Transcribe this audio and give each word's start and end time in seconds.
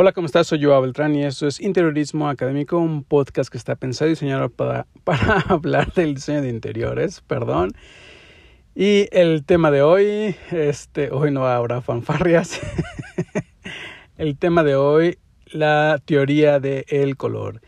Hola, 0.00 0.12
¿cómo 0.12 0.26
estás? 0.26 0.46
Soy 0.46 0.62
Joao 0.62 0.80
Beltrán 0.80 1.16
y 1.16 1.24
esto 1.24 1.48
es 1.48 1.58
Interiorismo 1.58 2.28
Académico, 2.28 2.78
un 2.78 3.02
podcast 3.02 3.50
que 3.50 3.58
está 3.58 3.74
pensado 3.74 4.06
y 4.06 4.12
diseñado 4.12 4.48
para, 4.48 4.86
para 5.02 5.40
hablar 5.48 5.92
del 5.92 6.14
diseño 6.14 6.40
de 6.40 6.50
interiores, 6.50 7.20
perdón. 7.22 7.72
Y 8.76 9.08
el 9.10 9.44
tema 9.44 9.72
de 9.72 9.82
hoy, 9.82 10.36
este, 10.52 11.10
hoy 11.10 11.32
no 11.32 11.48
habrá 11.48 11.80
fanfarrias. 11.80 12.60
el 14.18 14.38
tema 14.38 14.62
de 14.62 14.76
hoy, 14.76 15.18
la 15.46 16.00
teoría 16.04 16.60
del 16.60 17.16
color. 17.16 17.60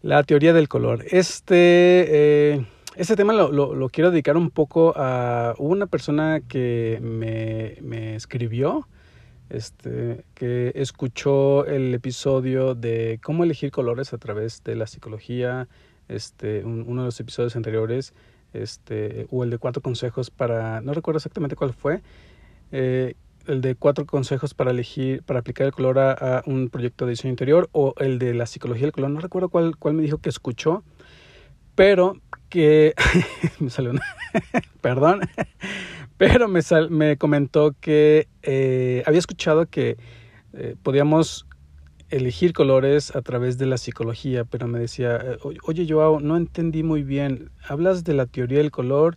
La 0.00 0.22
teoría 0.22 0.52
del 0.52 0.68
color. 0.68 1.06
Este, 1.10 2.54
eh, 2.54 2.66
este 2.94 3.16
tema 3.16 3.32
lo, 3.32 3.50
lo, 3.50 3.88
quiero 3.88 4.12
dedicar 4.12 4.36
un 4.36 4.50
poco 4.50 4.94
a 4.96 5.56
una 5.58 5.86
persona 5.86 6.40
que 6.48 7.00
me, 7.02 7.78
me 7.82 8.14
escribió 8.14 8.86
este, 9.50 10.24
que 10.34 10.72
escuchó 10.74 11.64
el 11.66 11.94
episodio 11.94 12.74
de 12.74 13.18
cómo 13.22 13.44
elegir 13.44 13.70
colores 13.70 14.12
a 14.12 14.18
través 14.18 14.62
de 14.64 14.76
la 14.76 14.86
psicología, 14.86 15.68
este, 16.08 16.64
uno 16.64 17.02
de 17.02 17.06
los 17.06 17.20
episodios 17.20 17.56
anteriores, 17.56 18.14
este, 18.52 19.26
o 19.30 19.44
el 19.44 19.50
de 19.50 19.58
cuatro 19.58 19.82
consejos 19.82 20.30
para, 20.30 20.80
no 20.80 20.92
recuerdo 20.94 21.18
exactamente 21.18 21.56
cuál 21.56 21.72
fue, 21.72 22.02
eh, 22.72 23.14
el 23.46 23.62
de 23.62 23.74
cuatro 23.74 24.04
consejos 24.04 24.52
para 24.52 24.70
elegir, 24.70 25.22
para 25.22 25.40
aplicar 25.40 25.66
el 25.66 25.72
color 25.72 25.98
a, 25.98 26.42
un 26.46 26.68
proyecto 26.68 27.06
de 27.06 27.10
diseño 27.10 27.30
interior, 27.30 27.68
o 27.72 27.94
el 27.98 28.18
de 28.18 28.34
la 28.34 28.46
psicología 28.46 28.82
del 28.82 28.92
color, 28.92 29.10
no 29.10 29.20
recuerdo 29.20 29.48
cuál, 29.48 29.76
cuál 29.76 29.94
me 29.94 30.02
dijo 30.02 30.18
que 30.18 30.28
escuchó, 30.28 30.84
pero 31.74 32.20
que 32.48 32.94
me 33.60 33.70
salió 33.70 33.92
una, 33.92 34.02
perdón, 34.80 35.20
pero 36.18 36.48
me, 36.48 36.60
me 36.90 37.16
comentó 37.16 37.74
que 37.80 38.28
eh, 38.42 39.02
había 39.06 39.20
escuchado 39.20 39.66
que 39.66 39.96
eh, 40.52 40.74
podíamos 40.82 41.46
elegir 42.10 42.52
colores 42.52 43.14
a 43.14 43.22
través 43.22 43.56
de 43.56 43.66
la 43.66 43.78
psicología, 43.78 44.44
pero 44.44 44.66
me 44.66 44.80
decía, 44.80 45.16
eh, 45.16 45.38
oye 45.62 45.86
Joao, 45.88 46.20
no 46.20 46.36
entendí 46.36 46.82
muy 46.82 47.02
bien, 47.02 47.50
hablas 47.66 48.02
de 48.02 48.14
la 48.14 48.26
teoría 48.26 48.58
del 48.58 48.72
color 48.72 49.16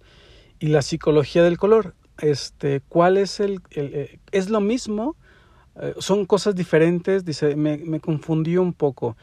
y 0.60 0.68
la 0.68 0.84
psicología 0.84 1.44
del 1.44 1.58
color, 1.58 1.96
este, 2.20 2.82
¿cuál 2.88 3.18
es 3.18 3.40
el, 3.40 3.62
es 4.32 4.50
lo 4.50 4.62
mismo? 4.62 5.18
son 6.00 6.26
cosas 6.26 6.54
diferentes, 6.54 7.24
dice, 7.24 7.56
me, 7.56 7.78
me 7.78 8.02
confundió 8.02 8.62
un 8.62 8.74
poco. 8.74 9.16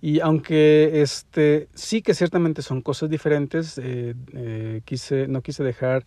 Y 0.00 0.20
aunque 0.20 1.02
este, 1.02 1.68
sí 1.74 2.00
que 2.00 2.14
ciertamente 2.14 2.62
son 2.62 2.80
cosas 2.80 3.10
diferentes, 3.10 3.78
quise, 4.86 5.28
no 5.28 5.42
quise 5.42 5.62
dejar 5.62 6.06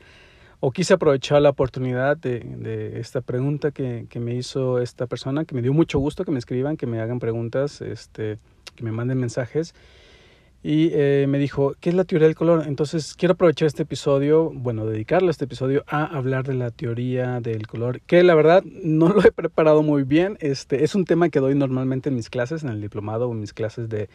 o 0.65 0.71
quise 0.71 0.93
aprovechar 0.93 1.41
la 1.41 1.49
oportunidad 1.49 2.15
de, 2.15 2.39
de 2.39 2.97
esta 2.97 3.19
pregunta 3.19 3.71
que, 3.71 4.05
que, 4.09 4.21
me 4.21 4.33
hizo 4.33 4.79
esta 4.79 5.07
persona, 5.07 5.43
que 5.43 5.53
me 5.53 5.61
dio 5.61 5.73
mucho 5.73 5.99
gusto 5.99 6.23
que 6.23 6.31
me 6.31 6.39
escriban, 6.39 6.77
que 6.77 6.87
me 6.87 7.01
hagan 7.01 7.19
preguntas, 7.19 7.81
este, 7.81 8.37
que 8.73 8.83
me 8.85 8.93
manden 8.93 9.17
mensajes. 9.17 9.75
Y 10.63 10.91
eh, 10.93 11.25
me 11.27 11.37
dijo, 11.37 11.75
¿qué 11.81 11.89
es 11.89 11.95
la 11.95 12.05
teoría 12.05 12.29
del 12.29 12.37
color? 12.37 12.63
Entonces 12.65 13.13
quiero 13.13 13.33
aprovechar 13.33 13.65
este 13.65 13.83
episodio, 13.83 14.51
bueno, 14.53 14.85
dedicarle 14.85 15.31
este 15.31 15.43
episodio 15.43 15.83
a 15.85 16.05
hablar 16.05 16.47
de 16.47 16.53
la 16.53 16.71
teoría 16.71 17.41
del 17.41 17.67
color, 17.67 17.99
que 17.99 18.23
la 18.23 18.33
verdad 18.33 18.63
no 18.63 19.09
lo 19.09 19.21
he 19.21 19.33
preparado 19.33 19.83
muy 19.83 20.03
bien. 20.03 20.37
Este, 20.39 20.85
es 20.85 20.95
un 20.95 21.03
tema 21.03 21.27
que 21.27 21.41
doy 21.41 21.55
normalmente 21.55 22.07
en 22.07 22.15
mis 22.15 22.29
clases, 22.29 22.63
en 22.63 22.69
el 22.69 22.79
diplomado 22.79 23.27
o 23.27 23.33
en 23.33 23.41
mis 23.41 23.51
clases 23.51 23.89
de, 23.89 24.07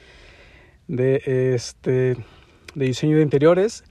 de, 0.87 1.21
este, 1.55 2.17
de 2.75 2.87
diseño 2.87 3.19
de 3.19 3.23
interiores, 3.23 3.85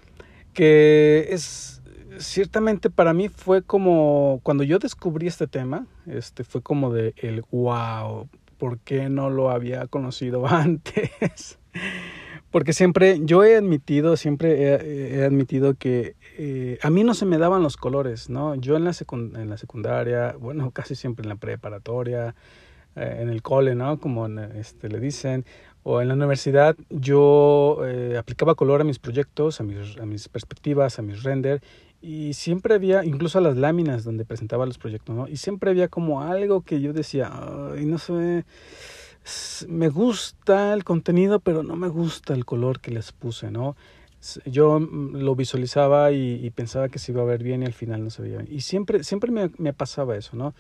que 0.56 1.28
es 1.30 1.77
ciertamente 2.20 2.90
para 2.90 3.14
mí 3.14 3.30
fue 3.30 3.62
como 3.62 4.40
cuando 4.44 4.64
yo 4.64 4.80
descubrí 4.80 5.28
este 5.28 5.48
tema, 5.48 5.86
este 6.06 6.44
fue 6.44 6.62
como 6.62 6.94
de 6.94 7.14
el 7.18 7.44
wow, 7.52 8.28
¿por 8.58 8.80
qué 8.80 9.10
no 9.10 9.30
lo 9.30 9.50
había 9.50 9.88
conocido 9.88 10.48
antes? 10.48 11.60
Porque 12.52 12.74
siempre, 12.74 13.20
yo 13.22 13.44
he 13.44 13.58
admitido, 13.58 14.16
siempre 14.16 15.18
he, 15.18 15.24
admitido 15.26 15.74
que 15.74 16.16
eh, 16.38 16.80
a 16.82 16.90
mí 16.90 17.04
no 17.04 17.14
se 17.14 17.26
me 17.26 17.38
daban 17.38 17.62
los 17.62 17.76
colores, 17.76 18.30
¿no? 18.30 18.56
Yo 18.56 18.78
en 18.78 18.86
la, 18.86 18.94
en 19.12 19.50
la 19.50 19.58
secundaria, 19.58 20.36
bueno, 20.40 20.72
casi 20.72 20.96
siempre 20.96 21.24
en 21.24 21.30
la 21.30 21.36
preparatoria, 21.36 22.36
eh, 22.96 23.18
en 23.20 23.30
el 23.30 23.42
cole, 23.42 23.76
¿no? 23.76 24.00
Como 24.00 24.28
este, 24.28 24.88
le 24.88 25.00
dicen, 25.00 25.46
o 25.84 26.02
en 26.02 26.08
la 26.08 26.16
universidad, 26.16 26.76
yo 26.90 27.80
eh, 27.86 28.18
aplicaba 28.18 28.56
color 28.56 28.82
a 28.82 28.84
mis 28.84 28.98
proyectos, 28.98 29.62
a 29.62 29.64
mis, 29.64 29.98
a 30.00 30.06
mis 30.06 30.28
perspectivas, 30.28 31.00
a 31.00 31.02
mis 31.02 31.24
render, 31.24 31.62
y 32.02 32.34
siempre 32.34 32.76
había, 32.76 33.04
incluso 33.04 33.40
a 33.40 33.42
las 33.42 33.58
láminas 33.58 34.04
donde 34.04 34.26
presentaba 34.26 34.66
los 34.66 34.78
proyectos, 34.78 35.16
¿no? 35.16 35.28
Y 35.28 35.38
siempre 35.38 35.72
había 35.72 35.88
como 35.88 36.22
algo 36.22 36.62
que 36.62 36.80
yo 36.80 36.94
decía, 36.94 37.32
y 37.80 37.86
no 37.86 37.98
sé, 37.98 38.46
me 39.68 39.90
gusta 39.90 40.74
el 40.74 40.84
contenido, 40.84 41.40
pero 41.40 41.64
no 41.64 41.76
me 41.76 41.88
gusta 41.88 42.34
el 42.34 42.46
color 42.46 42.80
que 42.80 42.92
les 42.92 43.12
puse, 43.12 43.52
¿no? 43.52 43.76
Yo 44.46 44.80
mm, 44.80 45.18
lo 45.18 45.36
visualizaba 45.36 46.12
y, 46.12 46.50
pensaba 46.52 46.90
que 46.90 47.00
se 47.00 47.12
iba 47.12 47.22
a 47.22 47.26
ver 47.26 47.44
bien 47.44 47.64
y 47.64 47.66
al 47.66 47.74
final 47.74 48.04
no 48.04 48.10
se 48.10 48.22
veía 48.22 48.38
bien. 48.38 48.50
Y 48.52 48.62
siempre, 48.62 49.04
siempre 49.04 49.32
me, 49.32 49.52
me 49.58 49.74
pasaba 49.74 50.16
eso, 50.16 50.36
¿no? 50.36 50.54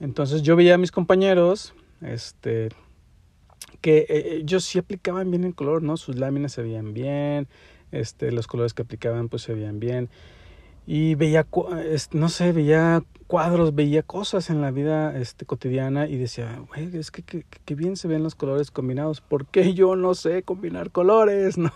Entonces 0.00 0.42
yo 0.42 0.56
veía 0.56 0.74
a 0.74 0.78
mis 0.78 0.90
compañeros, 0.90 1.74
este, 2.02 2.68
que 3.80 3.98
eh, 3.98 4.06
eh, 4.08 4.38
ellos 4.42 4.64
sí 4.64 4.78
aplicaban 4.78 5.30
bien 5.30 5.44
el 5.44 5.54
color, 5.54 5.82
¿no? 5.82 5.96
Sus 5.96 6.16
láminas 6.16 6.52
se 6.52 6.62
veían 6.62 6.94
bien, 6.94 7.48
este, 7.92 8.32
los 8.32 8.46
colores 8.46 8.74
que 8.74 8.82
aplicaban 8.82 9.28
pues 9.28 9.42
se 9.42 9.54
veían 9.54 9.80
bien 9.80 10.08
y 10.86 11.14
veía, 11.14 11.46
no 12.12 12.28
sé, 12.28 12.52
veía 12.52 13.02
cuadros, 13.26 13.74
veía 13.74 14.02
cosas 14.02 14.50
en 14.50 14.60
la 14.60 14.70
vida 14.70 15.18
este, 15.18 15.46
cotidiana 15.46 16.06
y 16.06 16.16
decía, 16.16 16.60
güey, 16.68 16.94
es 16.96 17.10
que, 17.10 17.22
que, 17.22 17.74
bien 17.74 17.96
se 17.96 18.06
ven 18.06 18.22
los 18.22 18.34
colores 18.34 18.70
combinados, 18.70 19.20
¿por 19.22 19.46
qué 19.46 19.72
yo 19.72 19.96
no 19.96 20.14
sé 20.14 20.42
combinar 20.42 20.90
colores? 20.90 21.56
¿no? 21.58 21.72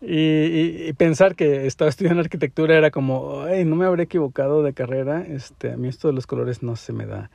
y, 0.00 0.92
pensar 0.94 1.34
que 1.34 1.66
estaba 1.66 1.88
estudiando 1.88 2.20
arquitectura 2.20 2.76
era 2.76 2.90
como, 2.90 3.44
no 3.64 3.76
me 3.76 3.86
habré 3.86 4.04
equivocado 4.04 4.62
de 4.62 4.72
carrera, 4.72 5.22
este, 5.22 5.72
a 5.72 5.76
mí 5.76 5.88
esto 5.88 6.08
de 6.08 6.14
los 6.14 6.26
colores 6.26 6.62
no 6.62 6.76
se 6.76 6.92
me 6.92 7.06
da. 7.06 7.30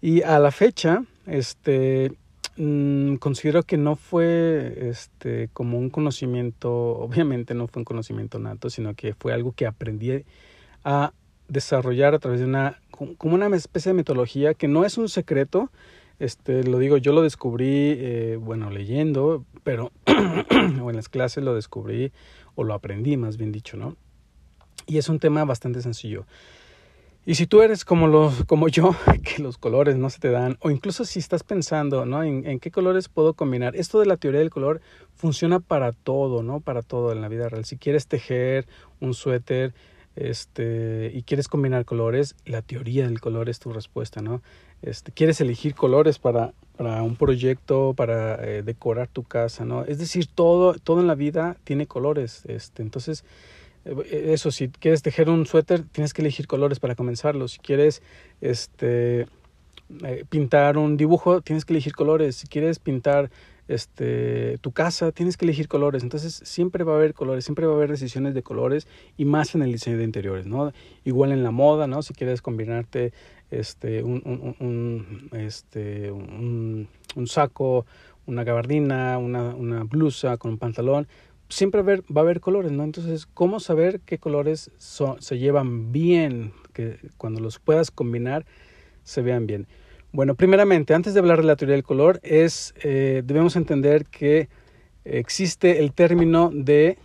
Y 0.00 0.22
a 0.22 0.38
la 0.38 0.50
fecha, 0.50 1.04
este, 1.26 2.12
Mm, 2.60 3.16
considero 3.16 3.62
que 3.62 3.76
no 3.76 3.94
fue 3.94 4.88
este 4.90 5.48
como 5.52 5.78
un 5.78 5.90
conocimiento, 5.90 6.72
obviamente 6.72 7.54
no 7.54 7.68
fue 7.68 7.80
un 7.82 7.84
conocimiento 7.84 8.40
nato, 8.40 8.68
sino 8.68 8.94
que 8.94 9.14
fue 9.14 9.32
algo 9.32 9.52
que 9.52 9.64
aprendí 9.64 10.24
a 10.82 11.12
desarrollar 11.46 12.14
a 12.14 12.18
través 12.18 12.40
de 12.40 12.46
una 12.46 12.80
como 12.90 13.36
una 13.36 13.46
especie 13.56 13.90
de 13.90 13.96
metodología 13.96 14.54
que 14.54 14.66
no 14.66 14.84
es 14.84 14.98
un 14.98 15.08
secreto, 15.08 15.70
este 16.18 16.64
lo 16.64 16.80
digo, 16.80 16.96
yo 16.96 17.12
lo 17.12 17.22
descubrí 17.22 17.94
eh, 17.96 18.38
bueno, 18.40 18.70
leyendo, 18.70 19.44
pero 19.62 19.92
o 20.82 20.90
en 20.90 20.96
las 20.96 21.08
clases 21.08 21.44
lo 21.44 21.54
descubrí 21.54 22.10
o 22.56 22.64
lo 22.64 22.74
aprendí, 22.74 23.16
más 23.16 23.36
bien 23.36 23.52
dicho, 23.52 23.76
¿no? 23.76 23.96
Y 24.88 24.98
es 24.98 25.08
un 25.08 25.20
tema 25.20 25.44
bastante 25.44 25.80
sencillo. 25.80 26.26
Y 27.28 27.34
si 27.34 27.46
tú 27.46 27.60
eres 27.60 27.84
como, 27.84 28.06
los, 28.06 28.46
como 28.46 28.68
yo, 28.68 28.96
que 29.22 29.42
los 29.42 29.58
colores 29.58 29.98
no 29.98 30.08
se 30.08 30.18
te 30.18 30.30
dan, 30.30 30.56
o 30.60 30.70
incluso 30.70 31.04
si 31.04 31.18
estás 31.18 31.42
pensando, 31.42 32.06
¿no? 32.06 32.22
En, 32.22 32.58
qué 32.58 32.70
colores 32.70 33.10
puedo 33.10 33.34
combinar. 33.34 33.76
Esto 33.76 34.00
de 34.00 34.06
la 34.06 34.16
teoría 34.16 34.40
del 34.40 34.48
color 34.48 34.80
funciona 35.14 35.60
para 35.60 35.92
todo, 35.92 36.42
¿no? 36.42 36.60
Para 36.60 36.80
todo 36.80 37.12
en 37.12 37.20
la 37.20 37.28
vida 37.28 37.50
real. 37.50 37.66
Si 37.66 37.76
quieres 37.76 38.06
tejer 38.06 38.66
un 39.00 39.12
suéter, 39.12 39.74
este, 40.16 41.12
y 41.12 41.22
quieres 41.22 41.48
combinar 41.48 41.84
colores, 41.84 42.34
la 42.46 42.62
teoría 42.62 43.06
del 43.06 43.20
color 43.20 43.50
es 43.50 43.58
tu 43.58 43.74
respuesta, 43.74 44.22
¿no? 44.22 44.40
Este, 44.80 45.12
quieres 45.12 45.38
elegir 45.42 45.74
colores 45.74 46.18
para, 46.18 46.54
para 46.78 47.02
un 47.02 47.16
proyecto, 47.16 47.92
para 47.94 48.42
eh, 48.42 48.62
decorar 48.62 49.08
tu 49.08 49.22
casa, 49.22 49.66
¿no? 49.66 49.84
Es 49.84 49.98
decir, 49.98 50.28
todo, 50.34 50.76
todo 50.82 51.00
en 51.00 51.06
la 51.06 51.14
vida 51.14 51.58
tiene 51.64 51.86
colores, 51.86 52.44
este, 52.46 52.80
entonces 52.80 53.22
eso, 53.84 54.50
si 54.50 54.68
quieres 54.68 55.02
tejer 55.02 55.30
un 55.30 55.46
suéter, 55.46 55.82
tienes 55.82 56.12
que 56.12 56.22
elegir 56.22 56.46
colores 56.46 56.80
para 56.80 56.94
comenzarlo. 56.94 57.48
Si 57.48 57.58
quieres 57.58 58.02
este, 58.40 59.26
eh, 60.04 60.24
pintar 60.28 60.78
un 60.78 60.96
dibujo, 60.96 61.40
tienes 61.40 61.64
que 61.64 61.72
elegir 61.72 61.94
colores. 61.94 62.36
Si 62.36 62.46
quieres 62.46 62.78
pintar 62.78 63.30
este, 63.68 64.58
tu 64.58 64.72
casa, 64.72 65.12
tienes 65.12 65.36
que 65.36 65.44
elegir 65.44 65.68
colores. 65.68 66.02
Entonces, 66.02 66.40
siempre 66.44 66.84
va 66.84 66.94
a 66.94 66.96
haber 66.96 67.14
colores, 67.14 67.44
siempre 67.44 67.66
va 67.66 67.72
a 67.72 67.76
haber 67.76 67.90
decisiones 67.90 68.34
de 68.34 68.42
colores 68.42 68.88
y 69.16 69.24
más 69.24 69.54
en 69.54 69.62
el 69.62 69.72
diseño 69.72 69.98
de 69.98 70.04
interiores, 70.04 70.46
¿no? 70.46 70.72
Igual 71.04 71.32
en 71.32 71.42
la 71.42 71.50
moda, 71.50 71.86
¿no? 71.86 72.02
Si 72.02 72.14
quieres 72.14 72.42
combinarte 72.42 73.12
este, 73.50 74.02
un, 74.02 74.22
un, 74.24 74.56
un 74.66 75.38
este, 75.38 76.10
un, 76.10 76.88
un 77.14 77.26
saco, 77.26 77.86
una 78.26 78.44
gabardina, 78.44 79.18
una, 79.18 79.54
una 79.54 79.84
blusa 79.84 80.36
con 80.36 80.52
un 80.52 80.58
pantalón, 80.58 81.08
siempre 81.48 81.82
va 81.82 81.94
a, 82.14 82.20
haber, 82.20 82.40
colores, 82.40 82.72
¿no? 82.72 82.84
Entonces, 82.84 83.26
¿cómo 83.26 83.60
saber 83.60 84.00
qué 84.00 84.18
colores 84.18 84.70
se 84.78 85.38
llevan 85.38 85.92
bien? 85.92 86.52
Que 86.72 86.98
cuando 87.16 87.40
los 87.40 87.58
puedas 87.58 87.90
combinar 87.90 88.46
se 89.02 89.22
vean 89.22 89.46
bien. 89.46 89.66
Bueno, 90.12 90.34
primeramente, 90.34 90.94
antes 90.94 91.14
de 91.14 91.20
hablar 91.20 91.38
de 91.38 91.46
la 91.46 91.56
teoría 91.56 91.74
del 91.74 91.84
color, 91.84 92.20
es, 92.22 92.74
eh, 92.82 93.22
debemos 93.24 93.56
entender 93.56 94.06
que 94.06 94.48
existe 95.04 95.80
el 95.80 95.92
término 95.92 96.50
de 96.52 96.98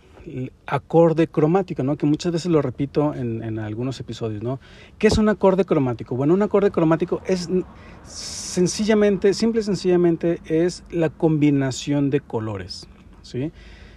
acorde 0.66 1.28
cromático, 1.28 1.82
¿no? 1.82 1.96
Que 1.96 2.06
muchas 2.06 2.32
veces 2.32 2.50
lo 2.50 2.62
repito 2.62 3.14
en, 3.14 3.42
en, 3.42 3.58
algunos 3.58 4.00
episodios, 4.00 4.42
¿no? 4.42 4.58
¿Qué 4.98 5.08
es 5.08 5.18
un 5.18 5.28
acorde 5.28 5.64
cromático? 5.64 6.16
Bueno, 6.16 6.32
un 6.32 6.42
acorde 6.42 6.70
cromático 6.70 7.20
es 7.26 7.48
sencillamente, 8.04 9.34
simple 9.34 9.60
y 9.60 9.64
sencillamente, 9.64 10.40
es 10.46 10.82
la 10.90 11.10
combinación 11.10 12.10
de 12.10 12.20
colores, 12.20 12.88
¿sí? 13.22 13.52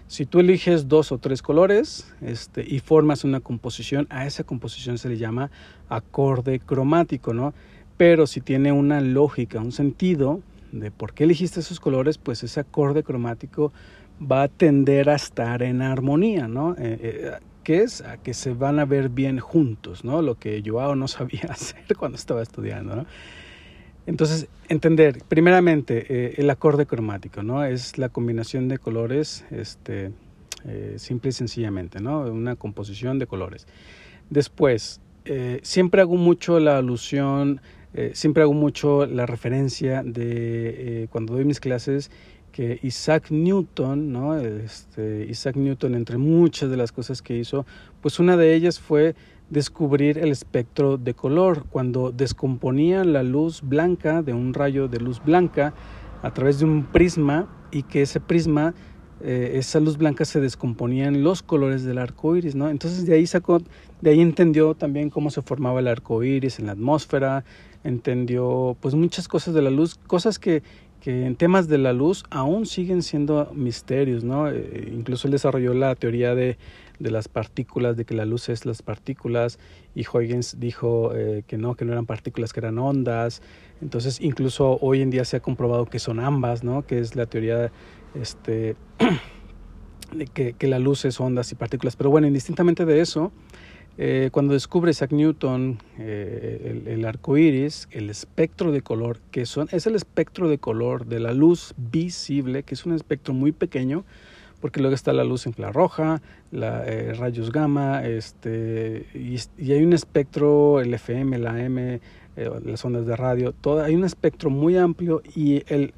Si 0.08 0.26
tú 0.26 0.40
eliges 0.40 0.88
dos 0.88 1.12
o 1.12 1.18
tres 1.18 1.42
colores 1.42 2.14
este, 2.22 2.66
y 2.66 2.80
formas 2.80 3.26
una 3.26 3.42
composición, 3.42 4.08
a 4.10 4.26
esa 4.26 4.44
composición 4.46 4.98
se 4.98 5.10
le 5.10 5.18
llama 5.18 5.52
acorde 5.90 6.60
cromático, 6.60 7.34
¿no? 7.34 7.54
Pero 7.98 8.26
si 8.26 8.40
tiene 8.40 8.72
una 8.72 9.02
lógica, 9.02 9.60
un 9.60 9.74
sentido 9.74 10.42
de 10.72 10.92
por 10.92 11.14
qué 11.14 11.26
elegiste 11.26 11.60
esos 11.60 11.80
colores, 11.80 12.18
pues 12.18 12.44
ese 12.44 12.62
acorde 12.62 13.04
cromático 13.04 13.74
va 14.20 14.44
a 14.44 14.48
tender 14.48 15.10
a 15.10 15.16
estar 15.16 15.62
en 15.62 15.82
armonía, 15.82 16.48
¿no? 16.48 16.74
Eh, 16.78 16.98
eh, 17.02 17.32
que 17.64 17.84
es 17.84 18.02
a 18.02 18.16
que 18.16 18.34
se 18.34 18.54
van 18.54 18.80
a 18.80 18.86
ver 18.86 19.10
bien 19.10 19.40
juntos, 19.40 20.06
¿no? 20.06 20.22
Lo 20.22 20.36
que 20.36 20.64
Joao 20.66 20.96
no 20.96 21.10
sabía 21.10 21.42
hacer 21.50 21.98
cuando 21.98 22.16
estaba 22.16 22.42
estudiando, 22.42 22.96
¿no? 22.96 23.06
Entonces, 24.08 24.48
entender, 24.70 25.22
primeramente, 25.28 26.06
eh, 26.10 26.36
el 26.38 26.50
acorde 26.50 26.88
cromático, 26.88 27.44
¿no? 27.44 27.64
Es 27.64 27.98
la 28.00 28.10
combinación 28.10 28.68
de 28.68 28.80
colores, 28.80 29.46
este, 29.52 30.12
simple 30.98 31.30
y 31.30 31.34
sencillamente, 31.34 32.02
¿no? 32.02 32.22
Una 32.22 32.56
composición 32.56 33.20
de 33.20 33.28
colores. 33.28 33.68
Después, 34.30 35.00
siempre 35.62 36.02
hago 36.02 36.18
mucho 36.18 36.60
la 36.60 36.78
alusión, 36.78 37.62
siempre 38.14 38.44
hago 38.44 38.54
mucho 38.54 39.06
la 39.06 39.26
referencia 39.26 40.04
de 40.04 41.08
cuando 41.10 41.36
doy 41.36 41.46
mis 41.46 41.62
clases 41.62 42.12
que 42.58 42.80
Isaac 42.82 43.30
Newton, 43.30 44.12
¿no? 44.12 44.36
Este, 44.36 45.28
Isaac 45.30 45.58
Newton, 45.58 45.94
entre 45.94 46.18
muchas 46.18 46.72
de 46.72 46.76
las 46.76 46.92
cosas 46.92 47.22
que 47.22 47.38
hizo, 47.38 47.68
pues 48.02 48.18
una 48.18 48.36
de 48.36 48.56
ellas 48.56 48.80
fue 48.80 49.14
descubrir 49.50 50.18
el 50.18 50.32
espectro 50.32 50.98
de 50.98 51.14
color, 51.14 51.66
cuando 51.70 52.12
descomponía 52.12 53.04
la 53.04 53.24
luz 53.24 53.62
blanca 53.62 54.22
de 54.22 54.34
un 54.34 54.54
rayo 54.54 54.88
de 54.88 55.00
luz 55.00 55.22
blanca 55.24 55.74
a 56.22 56.34
través 56.34 56.60
de 56.60 56.66
un 56.66 56.84
prisma 56.84 57.48
y 57.72 57.84
que 57.84 58.02
ese 58.02 58.20
prisma, 58.20 58.74
eh, 59.22 59.54
esa 59.56 59.80
luz 59.80 59.98
blanca 59.98 60.26
se 60.26 60.42
descomponía 60.42 61.08
en 61.08 61.24
los 61.24 61.44
colores 61.44 61.84
del 61.84 61.98
arco 61.98 62.36
iris, 62.36 62.56
¿no? 62.56 62.70
Entonces 62.70 63.06
de 63.06 63.16
ahí 63.16 63.26
sacó, 63.26 63.62
de 64.02 64.10
ahí 64.10 64.22
entendió 64.22 64.74
también 64.76 65.10
cómo 65.10 65.30
se 65.30 65.42
formaba 65.42 65.80
el 65.80 65.88
arco 65.88 66.24
iris 66.24 66.60
en 66.60 66.66
la 66.66 66.74
atmósfera, 66.74 67.46
entendió 67.84 68.76
pues 68.82 68.96
muchas 68.96 69.28
cosas 69.28 69.54
de 69.54 69.62
la 69.62 69.70
luz, 69.70 69.96
cosas 70.08 70.40
que 70.40 70.64
que 71.02 71.26
en 71.26 71.36
temas 71.36 71.68
de 71.68 71.78
la 71.78 71.94
luz 71.94 72.24
aún 72.30 72.66
siguen 72.66 73.04
siendo 73.04 73.52
misterios, 73.54 74.24
¿no? 74.24 74.50
Eh, 74.50 74.92
incluso 74.94 75.28
él 75.28 75.32
desarrolló 75.32 75.74
la 75.74 75.96
teoría 75.96 76.36
de, 76.36 76.58
de, 77.00 77.12
las 77.12 77.28
partículas, 77.28 77.98
de 77.98 78.06
que 78.06 78.14
la 78.14 78.26
luz 78.26 78.50
es 78.50 78.66
las 78.66 78.82
partículas, 78.82 79.60
y 79.96 80.06
Huygens 80.08 80.60
dijo 80.60 81.12
eh, 81.16 81.44
que 81.48 81.58
no, 81.58 81.76
que 81.76 81.86
no 81.86 81.92
eran 81.92 82.06
partículas, 82.06 82.54
que 82.54 82.60
eran 82.60 82.80
ondas. 82.80 83.42
Entonces, 83.82 84.20
incluso 84.22 84.78
hoy 84.82 85.02
en 85.02 85.10
día 85.10 85.26
se 85.26 85.38
ha 85.38 85.40
comprobado 85.40 85.86
que 85.86 86.00
son 86.00 86.20
ambas, 86.20 86.64
¿no? 86.64 86.86
Que 86.86 87.00
es 87.00 87.16
la 87.16 87.26
teoría 87.26 87.72
este, 88.16 88.76
de 90.16 90.28
que, 90.28 90.54
que 90.54 90.68
la 90.68 90.80
luz 90.80 91.06
es 91.06 91.20
ondas 91.20 91.52
y 91.52 91.56
partículas. 91.56 91.96
Pero 91.96 92.10
bueno, 92.10 92.28
indistintamente 92.28 92.86
de 92.86 93.02
eso, 93.02 93.32
eh, 94.00 94.30
cuando 94.32 94.54
descubre 94.54 94.92
Isaac 94.92 95.12
Newton 95.12 95.80
eh, 95.98 96.82
el, 96.86 96.88
el, 96.88 97.06
arco 97.06 97.36
iris, 97.36 97.88
el 97.90 98.12
espectro 98.12 98.72
de 98.72 98.82
color, 98.82 99.20
que 99.32 99.48
son, 99.48 99.70
es 99.72 99.88
el 99.88 99.96
espectro 99.96 100.50
de 100.50 100.60
color 100.60 101.08
de 101.08 101.20
la 101.20 101.34
luz 101.34 101.74
visible, 101.78 102.62
que 102.62 102.76
es 102.76 102.86
un 102.86 102.94
espectro 102.94 103.34
muy 103.34 103.52
pequeño, 103.52 104.06
porque 104.62 104.80
luego 104.80 104.96
está 104.96 105.14
la 105.14 105.24
luz 105.24 105.46
infrarroja, 105.46 106.22
la, 106.52 106.84
eh, 106.86 107.14
rayos 107.14 107.52
gamma, 107.52 108.06
este, 108.06 109.06
y, 109.14 109.38
hay 109.72 109.84
un 109.84 109.94
espectro, 109.94 110.80
el 110.80 110.94
FM, 110.94 111.38
la 111.40 111.62
M, 111.62 112.00
las 112.66 112.86
ondas 112.86 113.06
de 113.08 113.16
radio, 113.16 113.52
todo, 113.52 113.84
hay 113.84 113.96
un 113.96 114.04
espectro 114.04 114.52
muy 114.52 114.78
amplio 114.78 115.24
y 115.36 115.64
el, 115.68 115.94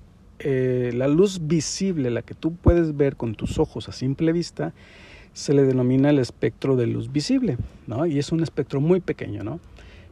la 0.98 1.08
luz 1.10 1.40
visible, 1.48 2.10
la 2.10 2.22
que 2.22 2.34
tú 2.34 2.56
puedes 2.56 2.96
ver 2.96 3.18
con 3.18 3.36
tus 3.36 3.60
ojos 3.60 3.90
a 3.90 3.92
simple 3.92 4.32
vista, 4.32 4.74
se 5.34 5.54
le 5.54 5.64
denomina 5.64 6.10
el 6.10 6.20
espectro 6.20 6.76
de 6.76 6.88
luz 6.88 7.12
visible, 7.12 7.58
¿no? 7.88 8.06
Y 8.06 8.20
es 8.20 8.32
un 8.32 8.42
espectro 8.42 8.82
muy 8.82 9.00
pequeño, 9.00 9.44
¿no? 9.44 9.60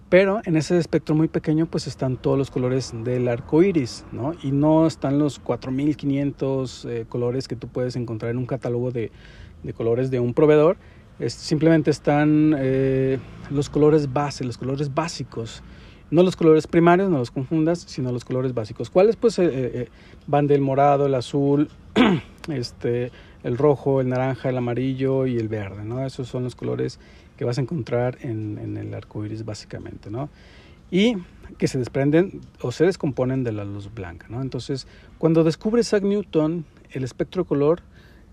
Pero 0.10 0.40
en 0.46 0.56
ese 0.56 0.78
espectro 0.78 1.16
muy 1.16 1.28
pequeño 1.28 1.66
pues 1.66 1.86
están 1.88 2.18
todos 2.18 2.38
los 2.38 2.50
colores 2.50 2.94
del 3.04 3.28
arco 3.28 3.62
iris, 3.62 4.06
¿no? 4.12 4.34
Y 4.42 4.52
no 4.52 4.88
están 4.88 5.20
los 5.20 5.40
4500 5.40 6.86
eh, 6.86 7.06
colores 7.10 7.48
que 7.48 7.56
tú 7.56 7.68
puedes 7.68 7.96
encontrar 7.96 8.32
en 8.32 8.38
un 8.38 8.46
catálogo 8.46 8.92
de, 8.92 9.12
colores 9.76 10.10
de 10.10 10.20
un 10.20 10.34
proveedor. 10.34 10.78
Simplemente 11.28 11.92
están 11.92 12.56
eh, 12.58 13.18
los 13.50 13.70
colores 13.70 14.14
base, 14.14 14.46
los 14.46 14.58
colores 14.58 14.94
básicos. 14.94 15.62
No 16.10 16.24
los 16.24 16.38
colores 16.38 16.68
primarios, 16.68 17.10
no 17.10 17.18
los 17.18 17.32
confundas, 17.32 17.80
sino 17.80 18.14
los 18.14 18.24
colores 18.24 18.54
básicos. 18.54 18.90
¿Cuáles? 18.90 19.18
Pues 19.18 19.40
eh 19.40 19.90
van 20.28 20.46
del 20.46 20.62
morado, 20.62 21.08
el 21.08 21.16
azul, 21.16 21.70
este, 22.50 23.12
el 23.44 23.58
rojo, 23.58 24.02
el 24.02 24.10
naranja, 24.10 24.50
el 24.50 24.58
amarillo 24.58 25.26
y 25.26 25.38
el 25.38 25.48
verde, 25.48 25.84
¿no? 25.84 26.06
Esos 26.06 26.28
son 26.28 26.44
los 26.44 26.56
colores 26.56 27.00
que 27.38 27.46
vas 27.46 27.58
a 27.58 27.62
encontrar 27.62 28.18
en, 28.22 28.78
el 28.78 28.94
arco 28.94 29.26
iris 29.26 29.46
básicamente, 29.46 30.10
¿no? 30.10 30.30
Y 30.92 31.18
que 31.58 31.68
se 31.68 31.78
desprenden 31.78 32.42
o 32.62 32.72
se 32.72 32.86
descomponen 32.86 33.44
de 33.44 33.52
la 33.52 33.64
luz 33.64 33.94
blanca, 33.94 34.28
¿no? 34.30 34.42
Entonces, 34.42 34.88
cuando 35.18 35.44
descubre 35.44 35.82
Isaac 35.82 36.04
Newton 36.04 36.66
el 36.92 37.04
espectro 37.04 37.44
de 37.44 37.48
color, 37.48 37.82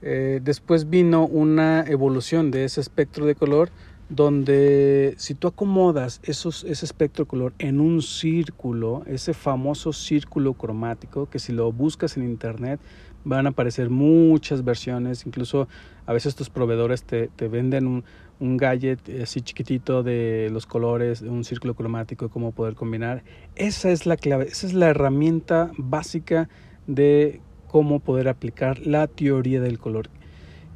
eh, 0.03 0.41
después 0.43 0.91
vino 0.91 1.27
una 1.27 1.85
evolución 1.87 2.51
de 2.51 2.65
ese 2.65 2.81
espectro 2.81 3.27
de 3.27 3.35
color 3.35 3.71
donde 4.09 5.15
si 5.17 5.35
tú 5.35 5.49
acomodas 5.49 6.21
esos, 6.23 6.65
ese 6.65 6.85
espectro 6.85 7.25
de 7.25 7.29
color 7.29 7.55
en 7.59 7.81
un 7.81 8.03
círculo, 8.03 9.03
ese 9.07 9.35
famoso 9.35 9.93
círculo 9.93 10.55
cromático, 10.55 11.29
que 11.29 11.39
si 11.39 11.53
lo 11.53 11.73
buscas 11.73 12.17
en 12.17 12.25
internet 12.25 12.81
van 13.25 13.47
a 13.47 13.51
aparecer 13.51 13.89
muchas 13.89 14.63
versiones, 14.63 15.25
incluso 15.27 15.69
a 16.07 16.13
veces 16.13 16.35
tus 16.35 16.51
proveedores 16.51 17.05
te, 17.05 17.29
te 17.29 17.49
venden 17.49 17.87
un, 17.87 18.05
un, 18.41 18.57
gadget 18.57 19.01
así 19.23 19.41
chiquitito 19.41 20.03
de 20.03 20.49
los 20.53 20.67
colores, 20.67 21.23
un 21.23 21.45
círculo 21.45 21.75
cromático, 21.75 22.29
cómo 22.29 22.53
poder 22.53 22.75
combinar. 22.75 23.23
Esa 23.55 23.91
es 23.91 24.07
la 24.07 24.17
clave, 24.17 24.49
esa 24.49 24.67
es 24.67 24.75
la 24.75 24.89
herramienta 24.89 25.71
básica 25.77 26.49
de 26.87 27.41
cómo 27.69 28.01
poder 28.01 28.29
aplicar 28.29 28.79
la 28.87 29.07
teoría 29.07 29.61
del 29.61 29.79
color. 29.79 30.09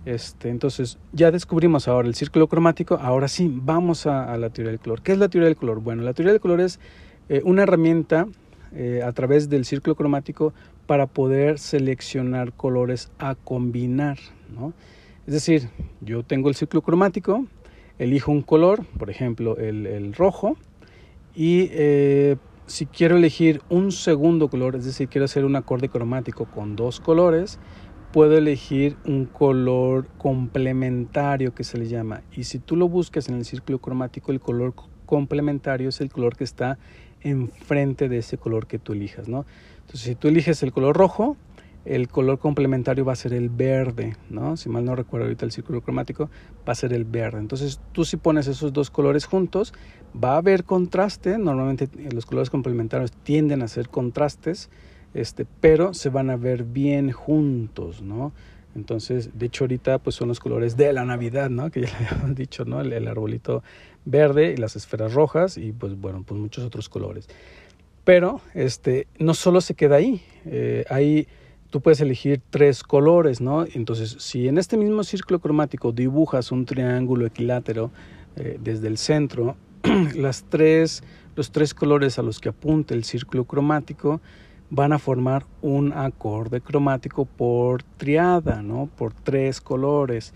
Este, 0.04 0.48
entonces, 0.48 0.98
ya 1.12 1.30
descubrimos 1.30 1.86
ahora 1.86 2.08
el 2.08 2.14
círculo 2.14 2.48
cromático, 2.48 2.98
ahora 3.00 3.28
sí, 3.28 3.50
vamos 3.52 4.06
a, 4.06 4.32
a, 4.32 4.38
la 4.38 4.50
teoría 4.50 4.70
del 4.70 4.80
color. 4.80 5.02
¿Qué 5.02 5.12
es 5.12 5.18
la 5.18 5.28
teoría 5.28 5.46
del 5.46 5.56
color? 5.56 5.80
Bueno, 5.80 6.02
la 6.02 6.14
teoría 6.14 6.32
del 6.32 6.40
color 6.40 6.60
es 6.60 6.80
eh, 7.28 7.42
una 7.44 7.64
herramienta 7.64 8.26
eh, 8.72 9.02
a 9.02 9.12
través 9.12 9.48
del 9.48 9.64
círculo 9.64 9.94
cromático 9.94 10.52
para 10.86 11.06
poder 11.06 11.58
seleccionar 11.58 12.52
colores 12.52 13.10
a 13.18 13.34
combinar. 13.34 14.18
¿no? 14.54 14.72
Es 15.28 15.34
decir, 15.34 15.68
yo 16.00 16.22
tengo 16.22 16.48
el 16.48 16.54
círculo 16.54 16.80
cromático, 16.80 17.44
elijo 17.98 18.32
un 18.32 18.40
color, 18.40 18.86
por 18.98 19.10
ejemplo 19.10 19.58
el, 19.58 19.84
el 19.84 20.14
rojo, 20.14 20.56
y 21.34 21.68
eh, 21.72 22.36
si 22.64 22.86
quiero 22.86 23.18
elegir 23.18 23.60
un 23.68 23.92
segundo 23.92 24.48
color, 24.48 24.76
es 24.76 24.86
decir, 24.86 25.08
quiero 25.08 25.26
hacer 25.26 25.44
un 25.44 25.54
acorde 25.54 25.90
cromático 25.90 26.46
con 26.46 26.76
dos 26.76 26.98
colores, 26.98 27.58
puedo 28.10 28.38
elegir 28.38 28.96
un 29.04 29.26
color 29.26 30.08
complementario 30.16 31.54
que 31.54 31.62
se 31.62 31.76
le 31.76 31.88
llama. 31.88 32.22
Y 32.34 32.44
si 32.44 32.58
tú 32.58 32.74
lo 32.74 32.88
buscas 32.88 33.28
en 33.28 33.34
el 33.34 33.44
círculo 33.44 33.80
cromático, 33.80 34.32
el 34.32 34.40
color 34.40 34.72
complementario 35.04 35.90
es 35.90 36.00
el 36.00 36.08
color 36.08 36.38
que 36.38 36.44
está 36.44 36.78
enfrente 37.20 38.08
de 38.08 38.16
ese 38.16 38.38
color 38.38 38.66
que 38.66 38.78
tú 38.78 38.94
elijas, 38.94 39.28
¿no? 39.28 39.44
Entonces, 39.80 40.00
si 40.00 40.14
tú 40.14 40.28
eliges 40.28 40.62
el 40.62 40.72
color 40.72 40.96
rojo, 40.96 41.36
el 41.88 42.08
color 42.08 42.38
complementario 42.38 43.02
va 43.06 43.14
a 43.14 43.16
ser 43.16 43.32
el 43.32 43.48
verde, 43.48 44.14
¿no? 44.28 44.58
Si 44.58 44.68
mal 44.68 44.84
no 44.84 44.94
recuerdo 44.94 45.24
ahorita 45.24 45.46
el 45.46 45.52
círculo 45.52 45.80
cromático, 45.80 46.28
va 46.68 46.72
a 46.72 46.74
ser 46.74 46.92
el 46.92 47.06
verde. 47.06 47.38
Entonces, 47.38 47.80
tú 47.92 48.04
si 48.04 48.18
pones 48.18 48.46
esos 48.46 48.74
dos 48.74 48.90
colores 48.90 49.24
juntos, 49.24 49.72
va 50.12 50.34
a 50.34 50.36
haber 50.36 50.64
contraste. 50.64 51.38
Normalmente 51.38 51.88
los 52.12 52.26
colores 52.26 52.50
complementarios 52.50 53.10
tienden 53.10 53.62
a 53.62 53.68
ser 53.68 53.88
contrastes, 53.88 54.68
este, 55.14 55.46
pero 55.60 55.94
se 55.94 56.10
van 56.10 56.28
a 56.28 56.36
ver 56.36 56.64
bien 56.64 57.10
juntos, 57.10 58.02
¿no? 58.02 58.32
Entonces, 58.76 59.30
de 59.38 59.46
hecho 59.46 59.64
ahorita 59.64 59.98
pues 59.98 60.14
son 60.14 60.28
los 60.28 60.40
colores 60.40 60.76
de 60.76 60.92
la 60.92 61.06
Navidad, 61.06 61.48
¿no? 61.48 61.70
Que 61.70 61.80
ya 61.80 61.88
le 62.00 62.06
habíamos 62.06 62.36
dicho, 62.36 62.66
¿no? 62.66 62.82
El, 62.82 63.08
arbolito 63.08 63.62
verde 64.04 64.52
y 64.52 64.58
las 64.58 64.76
esferas 64.76 65.14
rojas 65.14 65.56
y 65.56 65.72
pues 65.72 65.98
bueno, 65.98 66.22
pues 66.26 66.38
muchos 66.38 66.66
otros 66.66 66.90
colores. 66.90 67.28
Pero 68.04 68.42
este, 68.52 69.06
no 69.18 69.32
solo 69.32 69.62
se 69.62 69.72
queda 69.72 69.96
ahí, 69.96 70.20
eh, 70.44 70.84
ahí 70.90 71.26
tú 71.70 71.80
puedes 71.80 72.00
elegir 72.00 72.40
tres 72.50 72.82
colores, 72.82 73.40
¿no? 73.40 73.64
Entonces, 73.74 74.16
si 74.18 74.48
en 74.48 74.58
este 74.58 74.76
mismo 74.76 75.04
círculo 75.04 75.38
cromático 75.40 75.92
dibujas 75.92 76.52
un 76.52 76.64
triángulo 76.64 77.26
equilátero 77.26 77.90
eh, 78.36 78.58
desde 78.62 78.88
el 78.88 78.98
centro, 78.98 79.56
los 80.14 80.44
tres 80.44 81.02
colores 81.74 82.18
a 82.18 82.22
los 82.22 82.40
que 82.40 82.48
apunta 82.48 82.94
el 82.94 83.04
círculo 83.04 83.44
cromático 83.44 84.20
van 84.70 84.92
a 84.92 84.98
formar 84.98 85.46
un 85.62 85.92
acorde 85.92 86.60
cromático 86.60 87.24
por 87.24 87.82
triada, 87.82 88.62
¿no? 88.62 88.88
Por 88.96 89.14
tres 89.14 89.60
colores. 89.60 90.34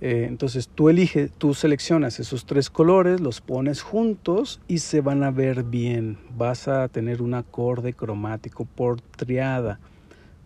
Eh, 0.00 0.24
entonces 0.28 0.68
tú 0.68 0.88
eliges, 0.88 1.30
tú 1.36 1.52
seleccionas 1.52 2.20
esos 2.20 2.46
tres 2.46 2.70
colores, 2.70 3.20
los 3.20 3.40
pones 3.40 3.82
juntos 3.82 4.60
y 4.66 4.78
se 4.78 5.00
van 5.00 5.22
a 5.22 5.30
ver 5.30 5.64
bien. 5.64 6.16
Vas 6.36 6.68
a 6.68 6.88
tener 6.88 7.20
un 7.22 7.34
acorde 7.34 7.92
cromático 7.92 8.64
por 8.64 9.00
triada, 9.00 9.78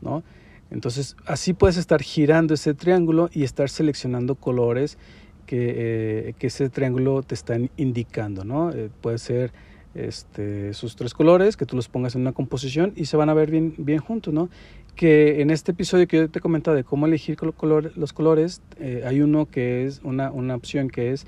¿no? 0.04 0.22
Entonces 0.70 1.16
así 1.26 1.52
puedes 1.52 1.76
estar 1.76 2.02
girando 2.02 2.54
ese 2.54 2.74
triángulo 2.74 3.30
y 3.32 3.44
estar 3.44 3.68
seleccionando 3.68 4.34
colores 4.34 4.98
que, 5.46 6.28
eh, 6.28 6.34
que 6.38 6.46
ese 6.46 6.70
triángulo 6.70 7.22
te 7.22 7.34
está 7.34 7.56
indicando, 7.76 8.44
¿no? 8.44 8.70
Eh, 8.70 8.90
puede 9.00 9.18
ser 9.18 9.52
este, 9.94 10.70
esos 10.70 10.96
tres 10.96 11.14
colores, 11.14 11.56
que 11.56 11.66
tú 11.66 11.76
los 11.76 11.88
pongas 11.88 12.14
en 12.14 12.22
una 12.22 12.32
composición 12.32 12.92
y 12.96 13.06
se 13.06 13.16
van 13.16 13.28
a 13.28 13.34
ver 13.34 13.50
bien, 13.50 13.74
bien 13.78 14.00
juntos, 14.00 14.34
¿no? 14.34 14.48
Que 14.96 15.40
en 15.40 15.50
este 15.50 15.72
episodio 15.72 16.06
que 16.08 16.16
yo 16.16 16.30
te 16.30 16.38
he 16.38 16.42
comentado 16.42 16.76
de 16.76 16.84
cómo 16.84 17.06
elegir 17.06 17.36
los 17.40 18.12
colores, 18.12 18.62
eh, 18.78 19.02
hay 19.06 19.20
uno 19.20 19.46
que 19.46 19.86
es 19.86 20.00
una, 20.02 20.30
una 20.30 20.54
opción 20.54 20.88
que 20.88 21.12
es 21.12 21.26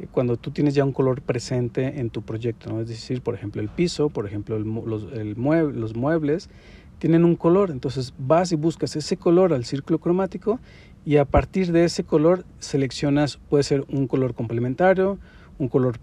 eh, 0.00 0.06
cuando 0.10 0.36
tú 0.36 0.50
tienes 0.50 0.74
ya 0.74 0.84
un 0.84 0.92
color 0.92 1.22
presente 1.22 2.00
en 2.00 2.10
tu 2.10 2.22
proyecto, 2.22 2.70
¿no? 2.70 2.80
Es 2.80 2.88
decir, 2.88 3.20
por 3.20 3.34
ejemplo, 3.34 3.62
el 3.62 3.68
piso, 3.68 4.10
por 4.10 4.26
ejemplo, 4.26 4.56
el, 4.56 4.64
los, 4.64 5.12
el 5.12 5.36
mueble, 5.36 5.78
los 5.78 5.94
muebles 5.94 6.50
tienen 7.00 7.24
un 7.24 7.34
color, 7.34 7.70
entonces 7.70 8.14
vas 8.18 8.52
y 8.52 8.56
buscas 8.56 8.94
ese 8.94 9.16
color 9.16 9.54
al 9.54 9.64
círculo 9.64 9.98
cromático 9.98 10.60
y 11.04 11.16
a 11.16 11.24
partir 11.24 11.72
de 11.72 11.84
ese 11.84 12.04
color 12.04 12.44
seleccionas, 12.58 13.38
puede 13.48 13.64
ser 13.64 13.84
un 13.88 14.06
color 14.06 14.34
complementario, 14.34 15.18
un 15.58 15.68
color 15.68 15.98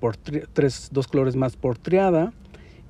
dos 0.92 1.08
colores 1.08 1.36
más 1.36 1.56
por 1.56 1.78
triada 1.78 2.34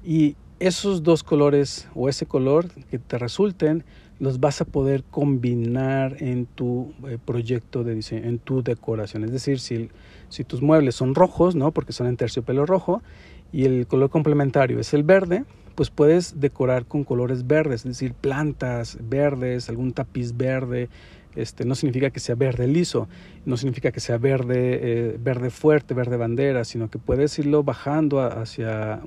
y 0.06 0.38
esos 0.60 1.04
dos 1.04 1.22
colores 1.22 1.90
o 1.94 2.08
ese 2.08 2.26
color 2.26 2.70
que 2.90 2.98
te 2.98 3.18
resulten 3.18 3.84
los 4.20 4.40
vas 4.40 4.62
a 4.62 4.66
poder 4.66 5.04
combinar 5.04 6.16
en 6.24 6.48
tu 6.48 6.94
eh, 7.08 7.20
proyecto 7.24 7.84
de 7.84 8.02
en 8.12 8.40
tu 8.40 8.64
decoración. 8.64 9.26
Es 9.26 9.32
decir, 9.32 9.60
si, 9.60 9.90
si 10.30 10.44
tus 10.44 10.62
muebles 10.62 10.96
son 10.96 11.14
rojos, 11.14 11.56
¿no? 11.56 11.72
porque 11.72 11.94
son 11.94 12.08
en 12.08 12.18
terciopelo 12.18 12.66
rojo, 12.66 13.04
y 13.52 13.66
el 13.66 13.86
color 13.86 14.10
complementario 14.10 14.80
es 14.80 14.94
el 14.94 15.04
verde, 15.04 15.44
pues 15.77 15.91
puedes 15.91 16.39
decorar 16.39 16.88
con 16.88 17.03
colores 17.03 17.46
verdes, 17.46 17.81
es 17.81 18.00
decir, 18.00 18.15
plantas 18.15 18.98
verdes, 19.00 19.69
algún 19.69 19.93
tapiz 19.93 20.36
verde, 20.36 20.89
este, 21.36 21.65
no 21.65 21.75
significa 21.75 22.10
que 22.10 22.19
sea 22.19 22.34
verde 22.34 22.67
liso, 22.67 23.07
no 23.46 23.57
significa 23.57 23.91
que 23.91 24.00
sea 24.00 24.17
verde, 24.17 24.79
eh, 24.81 25.17
verde 25.19 25.51
fuerte, 25.51 25.93
verde 25.93 26.17
bandera, 26.17 26.65
sino 26.65 26.89
que 26.89 26.98
puedes 26.98 27.38
irlo 27.38 27.62
bajando 27.62 28.22
hacia 28.22 29.01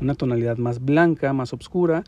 una 0.00 0.14
tonalidad 0.14 0.56
más 0.56 0.84
blanca, 0.84 1.32
más 1.32 1.52
oscura. 1.52 2.04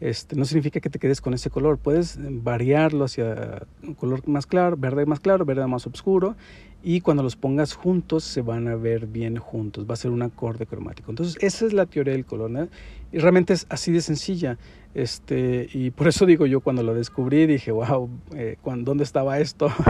Este, 0.00 0.36
no 0.36 0.44
significa 0.44 0.80
que 0.80 0.90
te 0.90 0.98
quedes 0.98 1.20
con 1.20 1.34
ese 1.34 1.50
color, 1.50 1.78
puedes 1.78 2.18
variarlo 2.20 3.04
hacia 3.04 3.66
un 3.82 3.94
color 3.94 4.26
más 4.28 4.46
claro, 4.46 4.76
verde 4.76 5.06
más 5.06 5.18
claro, 5.18 5.44
verde 5.44 5.66
más 5.66 5.86
oscuro 5.86 6.36
y 6.82 7.00
cuando 7.00 7.24
los 7.24 7.34
pongas 7.34 7.74
juntos 7.74 8.22
se 8.22 8.40
van 8.40 8.68
a 8.68 8.76
ver 8.76 9.06
bien 9.06 9.36
juntos, 9.36 9.86
va 9.88 9.94
a 9.94 9.96
ser 9.96 10.12
un 10.12 10.22
acorde 10.22 10.66
cromático. 10.66 11.10
Entonces 11.10 11.36
esa 11.40 11.66
es 11.66 11.72
la 11.72 11.86
teoría 11.86 12.12
del 12.12 12.24
color 12.24 12.68
y 13.10 13.18
realmente 13.18 13.52
es 13.52 13.66
así 13.68 13.90
de 13.90 14.00
sencilla. 14.00 14.58
Este, 14.94 15.68
y 15.72 15.90
por 15.90 16.08
eso 16.08 16.24
digo 16.26 16.46
yo, 16.46 16.60
cuando 16.60 16.82
lo 16.82 16.94
descubrí, 16.94 17.46
dije, 17.46 17.72
wow, 17.72 18.08
eh, 18.34 18.56
¿dónde 18.78 19.04
estaba 19.04 19.38
esto? 19.38 19.70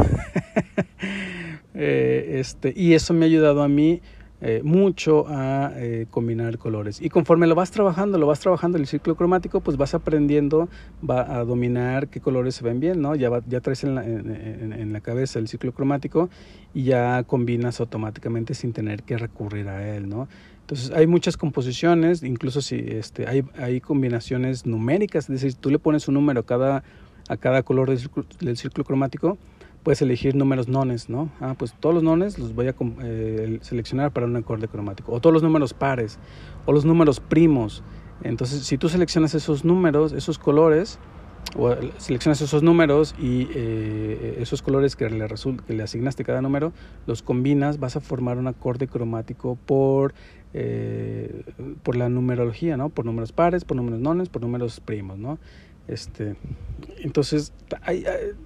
Eh, 1.81 2.41
este, 2.41 2.73
y 2.75 2.95
eso 2.95 3.15
me 3.15 3.25
ha 3.25 3.29
ayudado 3.29 3.63
a 3.63 3.69
mí 3.69 4.01
eh, 4.41 4.61
mucho 4.63 5.27
a 5.29 5.73
combinar 6.11 6.59
colores. 6.59 7.01
Y 7.03 7.09
conforme 7.09 7.47
lo 7.47 7.55
vas 7.55 7.71
trabajando, 7.71 8.19
lo 8.19 8.27
vas 8.27 8.41
trabajando 8.41 8.79
el 8.79 8.87
ciclo 8.87 9.17
cromático, 9.17 9.61
pues 9.61 9.77
vas 9.77 9.95
aprendiendo 9.95 10.69
va 11.09 11.39
a 11.39 11.45
dominar 11.45 12.09
qué 12.09 12.21
colores 12.21 12.55
se 12.55 12.65
ven 12.65 12.81
bien, 12.81 13.01
¿no? 13.01 13.15
Ya, 13.15 13.31
ya 13.49 13.61
traes 13.61 13.85
en 13.85 13.95
la, 13.95 14.05
en 14.05 14.93
la, 14.93 15.01
cabeza 15.01 15.39
el 15.39 15.49
ciclo 15.49 15.73
cromático 15.73 16.29
y 16.75 16.85
ya 16.85 17.23
combinas 17.25 17.81
automáticamente 17.81 18.55
sin 18.55 18.73
tener 18.73 19.03
que 19.03 19.19
recurrir 19.19 19.69
a 19.69 19.97
él, 19.97 20.09
¿no? 20.09 20.29
Entonces 20.69 20.91
hay 20.95 21.07
muchas 21.07 21.39
composiciones, 21.39 22.23
incluso 22.23 22.61
si 22.61 22.77
este, 22.77 23.27
hay, 23.27 23.43
hay 23.57 23.81
combinaciones 23.81 24.67
numéricas, 24.67 25.25
es 25.25 25.41
decir, 25.41 25.55
tú 25.55 25.71
le 25.71 25.79
pones 25.79 26.09
un 26.09 26.15
número 26.15 26.41
a 26.41 26.43
cada, 26.45 26.85
a 27.31 27.37
cada 27.39 27.63
color 27.63 27.89
del 27.89 28.57
círculo, 28.59 28.85
cromático, 28.85 29.39
puedes 29.89 30.03
elegir 30.03 30.35
números 30.35 30.69
nones, 30.69 31.09
¿no? 31.09 31.31
Ah, 31.41 31.55
pues 31.57 31.73
todos 31.81 31.95
los 31.95 32.05
nones 32.05 32.39
los 32.39 32.55
voy 32.55 32.67
a 32.67 32.75
eh, 33.05 33.59
seleccionar 33.63 34.11
para 34.11 34.27
un 34.27 34.37
acorde 34.37 34.69
cromático, 34.69 35.15
o 35.15 35.19
todos 35.19 35.33
los 35.33 35.43
números 35.43 35.73
pares, 35.73 36.19
o 36.67 36.73
los 36.73 36.85
números 36.85 37.21
primos. 37.21 37.83
Entonces, 38.23 38.65
si 38.65 38.77
tú 38.77 38.91
seleccionas 38.91 39.35
esos 39.35 39.65
números, 39.65 40.13
esos 40.13 40.39
colores, 40.39 40.99
o 41.57 41.75
seleccionas 41.97 42.43
esos 42.43 42.63
números 42.63 43.15
y 43.19 43.49
eh, 43.55 44.37
esos 44.41 44.61
colores 44.61 44.95
que 44.95 45.09
le, 45.09 45.27
que 45.67 45.73
le 45.73 45.83
asignaste 45.83 46.23
cada 46.23 46.43
número, 46.43 46.75
los 47.07 47.23
combinas, 47.23 47.81
vas 47.81 47.97
a 47.97 48.01
formar 48.01 48.37
un 48.37 48.47
acorde 48.47 48.89
cromático 48.89 49.57
por 49.65 50.13
eh, 50.55 51.45
por 51.83 51.95
la 51.97 52.09
numerología, 52.09 52.77
¿no? 52.79 52.89
Por 52.89 53.05
números 53.05 53.33
pares, 53.33 53.65
por 53.65 53.77
números 53.77 54.01
nones, 54.01 54.29
por 54.29 54.41
números 54.41 54.81
primos, 54.81 55.19
¿no? 55.19 55.39
Este, 55.89 56.37
entonces, 56.99 57.53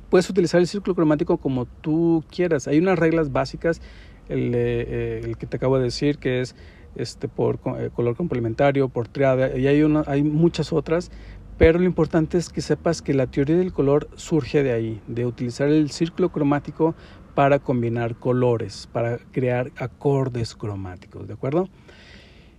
puedes 0.09 0.31
utilizar 0.31 0.61
el 0.61 0.67
círculo 0.67 0.95
cromático 0.95 1.37
como 1.39 1.67
tú 1.67 2.25
quieras. 2.31 2.69
Hay 2.69 2.79
unas 2.79 2.99
reglas 2.99 3.33
básicas, 3.33 3.81
el, 4.29 4.53
eh, 4.55 5.35
que 5.39 5.47
te 5.47 5.57
acabo 5.57 5.79
de 5.79 5.85
decir, 5.85 6.19
que 6.19 6.41
es 6.41 6.55
este, 6.95 7.29
por 7.29 7.59
eh, 7.79 7.91
color 7.95 8.17
complementario, 8.17 8.89
por 8.89 9.09
triada, 9.09 9.57
y 9.57 9.67
hay, 9.67 9.83
hay 10.07 10.23
muchas 10.23 10.73
otras, 10.73 11.11
pero 11.59 11.79
lo 11.79 11.85
importante 11.85 12.39
es 12.39 12.49
que 12.49 12.61
sepas 12.61 13.03
que 13.03 13.15
la 13.15 13.27
teoría 13.27 13.57
del 13.57 13.73
color 13.73 14.09
surge 14.17 14.63
de 14.63 14.73
ahí, 14.73 15.01
de 15.07 15.27
utilizar 15.27 15.69
el 15.69 15.91
círculo 15.91 16.31
cromático 16.31 16.95
para 17.35 17.59
combinar 17.59 18.17
colores, 18.17 18.89
para 18.93 19.19
crear 19.33 19.73
acordes 19.77 20.55
cromáticos, 20.55 21.27
¿de 21.27 21.35
acuerdo? 21.35 21.69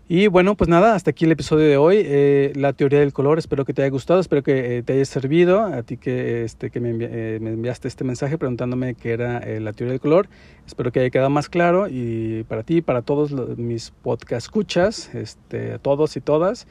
Y 0.09 0.27
bueno, 0.27 0.55
pues 0.55 0.69
nada, 0.69 0.95
hasta 0.95 1.11
aquí 1.11 1.23
el 1.23 1.31
episodio 1.31 1.65
de 1.65 1.77
hoy, 1.77 2.01
eh, 2.05 2.51
la 2.55 2.73
teoría 2.73 2.99
del 2.99 3.13
color, 3.13 3.39
espero 3.39 3.63
que 3.63 3.73
te 3.73 3.83
haya 3.83 3.89
gustado, 3.89 4.19
espero 4.19 4.43
que 4.43 4.77
eh, 4.77 4.83
te 4.83 4.93
haya 4.93 5.05
servido, 5.05 5.63
a 5.63 5.81
ti 5.83 5.95
que, 5.95 6.43
este, 6.43 6.71
que 6.71 6.81
me, 6.81 6.89
eh, 6.99 7.35
enviaste 7.37 7.87
este 7.87 8.03
mensaje 8.03 8.37
preguntándome 8.37 8.95
qué 8.95 9.13
era 9.13 9.39
la 9.61 9.71
teoría 9.71 9.93
del 9.93 10.01
color, 10.01 10.27
espero 10.67 10.91
que 10.91 10.99
haya 10.99 11.09
quedado 11.09 11.29
más 11.29 11.47
claro 11.47 11.87
y 11.89 12.43
para 12.49 12.63
ti, 12.63 12.81
para 12.81 13.01
todos 13.01 13.31
mis 13.57 13.91
podcast 13.91 14.45
escuchas, 14.45 15.15
este, 15.15 15.79
todos 15.79 16.17
y 16.17 16.21
todas, 16.21 16.67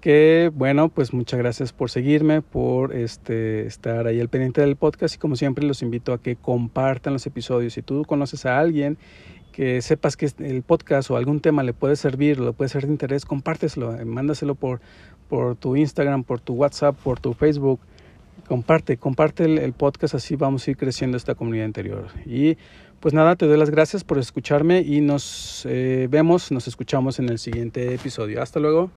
que 0.00 0.50
bueno, 0.52 0.88
pues 0.88 1.14
muchas 1.14 1.38
gracias 1.38 1.72
por 1.72 1.88
seguirme, 1.88 2.42
por 2.42 2.96
este, 2.96 3.66
estar 3.66 4.08
ahí 4.08 4.20
al 4.20 4.28
pendiente 4.28 4.60
del 4.60 4.74
podcast 4.74 5.14
y 5.14 5.18
como 5.18 5.36
siempre 5.36 5.64
los 5.64 5.82
invito 5.82 6.12
a 6.12 6.20
que 6.20 6.34
compartan 6.34 7.12
los 7.12 7.26
episodios, 7.26 7.74
si 7.74 7.82
tú 7.82 8.04
conoces 8.04 8.44
a 8.44 8.58
alguien, 8.58 8.98
que 9.56 9.80
sepas 9.80 10.18
que 10.18 10.30
el 10.40 10.62
podcast 10.62 11.10
o 11.10 11.16
algún 11.16 11.40
tema 11.40 11.62
le 11.62 11.72
puede 11.72 11.96
servir, 11.96 12.38
le 12.38 12.52
puede 12.52 12.68
ser 12.68 12.84
de 12.84 12.92
interés, 12.92 13.24
compárteselo, 13.24 13.98
eh, 13.98 14.04
mándaselo 14.04 14.54
por, 14.54 14.82
por 15.30 15.56
tu 15.56 15.76
Instagram, 15.76 16.24
por 16.24 16.40
tu 16.40 16.52
WhatsApp, 16.52 16.94
por 16.94 17.20
tu 17.20 17.32
Facebook. 17.32 17.80
Comparte, 18.46 18.98
comparte 18.98 19.44
el, 19.46 19.72
podcast, 19.72 20.14
así 20.14 20.36
vamos 20.36 20.68
a 20.68 20.72
ir 20.72 20.76
creciendo 20.76 21.16
esta 21.16 21.34
comunidad 21.34 21.64
interior. 21.64 22.08
Y 22.26 22.58
pues 23.00 23.14
nada, 23.14 23.34
te 23.34 23.46
doy 23.46 23.56
las 23.56 23.70
gracias 23.70 24.04
por 24.04 24.18
escucharme 24.18 24.80
y 24.82 25.00
nos 25.00 25.64
eh, 25.64 26.06
vemos, 26.10 26.52
nos 26.52 26.68
escuchamos 26.68 27.18
en 27.18 27.30
el 27.30 27.38
siguiente 27.38 27.94
episodio. 27.94 28.42
Hasta 28.42 28.60
luego. 28.60 28.90